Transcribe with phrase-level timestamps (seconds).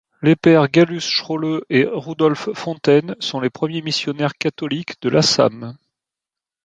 [0.23, 5.77] Les pères Gallus Schrole et Rudolph Fontaine sont les premiers missionnaires catholiques de l’Assam.